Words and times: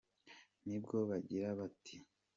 nibwo 0.65 0.97
bagira 1.09 1.47
bati 1.59 1.95